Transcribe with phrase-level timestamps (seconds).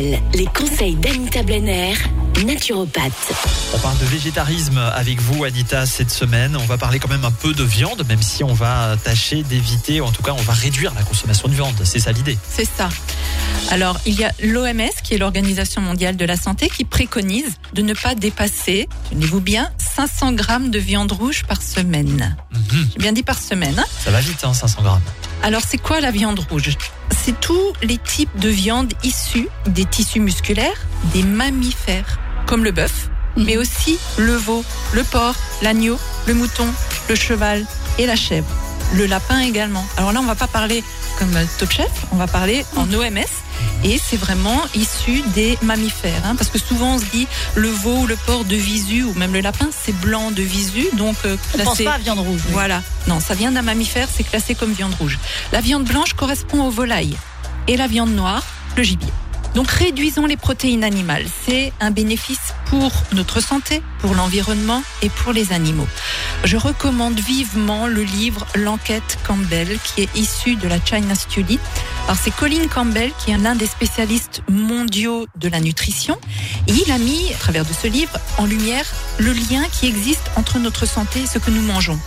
[0.00, 1.92] Les conseils d'Anita Blenner,
[2.46, 3.12] naturopathe.
[3.74, 6.56] On parle de végétarisme avec vous, Anita, cette semaine.
[6.56, 10.00] On va parler quand même un peu de viande, même si on va tâcher d'éviter,
[10.00, 11.74] ou en tout cas, on va réduire la consommation de viande.
[11.84, 12.38] C'est ça l'idée.
[12.48, 12.88] C'est ça.
[13.70, 17.82] Alors, il y a l'OMS, qui est l'Organisation mondiale de la santé, qui préconise de
[17.82, 22.36] ne pas dépasser, tenez-vous bien, 500 grammes de viande rouge par semaine.
[22.52, 22.88] Mhm.
[22.92, 23.78] J'ai bien dit par semaine.
[23.78, 23.84] hein.
[24.02, 25.02] Ça va vite, hein, 500 grammes.
[25.42, 26.70] Alors, c'est quoi la viande rouge?
[27.30, 30.80] C'est tous les types de viande issus des tissus musculaires,
[31.12, 36.66] des mammifères, comme le bœuf, mais aussi le veau, le porc, l'agneau, le mouton,
[37.08, 37.64] le cheval
[38.00, 38.48] et la chèvre.
[38.96, 39.86] Le lapin également.
[39.96, 40.82] Alors là, on va pas parler
[41.20, 43.18] comme Top Chef, on va parler en OMS.
[43.84, 47.98] Et c'est vraiment issu des mammifères, hein, parce que souvent on se dit le veau
[47.98, 51.36] ou le porc de visu ou même le lapin, c'est blanc de visu, donc euh,
[51.54, 52.40] On pense classé- pas à viande rouge.
[52.46, 52.52] oui.
[52.52, 52.82] voilà.
[53.06, 55.18] Non, ça vient d'un mammifère, c'est classé comme viande rouge.
[55.52, 57.16] La viande blanche correspond aux volailles
[57.68, 58.42] et la viande noire,
[58.76, 59.12] le gibier.
[59.54, 61.26] Donc réduisons les protéines animales.
[61.44, 65.88] C'est un bénéfice pour notre santé, pour l'environnement et pour les animaux.
[66.44, 71.58] Je recommande vivement le livre L'enquête Campbell qui est issu de la China Study.
[72.04, 76.18] Alors c'est Colin Campbell qui est l'un des spécialistes mondiaux de la nutrition
[76.66, 78.86] et il a mis, à travers de ce livre, en lumière
[79.18, 81.98] le lien qui existe entre notre santé et ce que nous mangeons.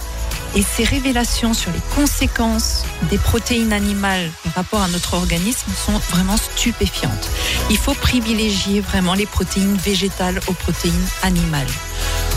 [0.56, 5.98] Et ces révélations sur les conséquences des protéines animales par rapport à notre organisme sont
[6.12, 7.30] vraiment stupéfiantes.
[7.72, 11.68] Il faut privilégier vraiment les protéines végétales aux protéines animales.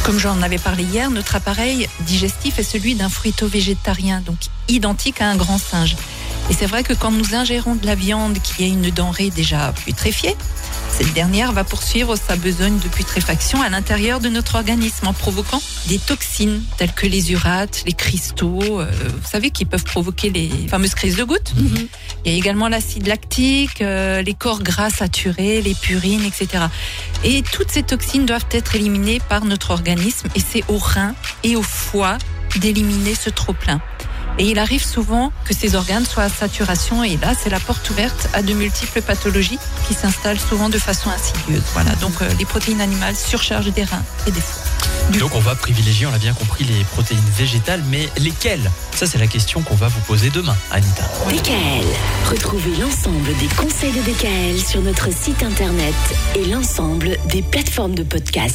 [0.04, 5.28] Comme j'en avais parlé hier, notre appareil digestif est celui d'un fruito-végétarien, donc identique à
[5.28, 5.96] un grand singe.
[6.48, 9.72] Et c'est vrai que quand nous ingérons de la viande qui est une denrée déjà
[9.84, 10.36] putréfiée,
[10.96, 15.60] cette dernière va poursuivre sa besogne de putréfaction à l'intérieur de notre organisme en provoquant
[15.88, 20.48] des toxines telles que les urates, les cristaux, euh, vous savez, qui peuvent provoquer les
[20.68, 21.52] fameuses crises de gouttes.
[22.24, 26.64] Il y a également l'acide lactique, euh, les corps gras saturés, les purines, etc.
[27.24, 31.56] Et toutes ces toxines doivent être éliminées par notre organisme et c'est au rein et
[31.56, 32.16] au foie
[32.56, 33.82] d'éliminer ce trop-plein.
[34.38, 37.88] Et il arrive souvent que ces organes soient à saturation et là, c'est la porte
[37.90, 39.58] ouverte à de multiples pathologies
[39.88, 41.62] qui s'installent souvent de façon insidieuse.
[41.72, 44.62] Voilà, donc euh, les protéines animales surchargent des reins et des foies.
[45.10, 48.70] Du Donc on va privilégier, on l'a bien compris, les protéines végétales, mais lesquelles?
[48.92, 51.04] Ça, c'est la question qu'on va vous poser demain, Anita.
[51.28, 51.86] DKL.
[52.30, 55.94] Retrouvez l'ensemble des conseils de DKL sur notre site internet
[56.34, 58.54] et l'ensemble des plateformes de podcast.